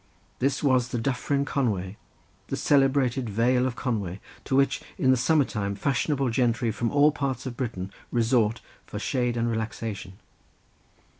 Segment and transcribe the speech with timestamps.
[0.39, 1.95] This was the Dyffryn Conway,
[2.47, 7.11] the celebrated Vale of Conway, to which in the summer time fashionable gentry from all
[7.11, 10.13] parts of Britain resort for shade and relaxation.